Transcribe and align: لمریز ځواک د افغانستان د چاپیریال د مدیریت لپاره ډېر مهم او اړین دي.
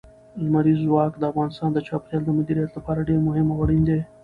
لمریز 0.43 0.79
ځواک 0.87 1.11
د 1.17 1.23
افغانستان 1.31 1.69
د 1.73 1.79
چاپیریال 1.87 2.23
د 2.25 2.29
مدیریت 2.37 2.71
لپاره 2.77 3.05
ډېر 3.09 3.19
مهم 3.27 3.47
او 3.51 3.57
اړین 3.65 3.83
دي. 3.89 3.99